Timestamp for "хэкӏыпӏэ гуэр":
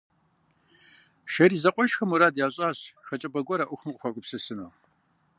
3.07-3.61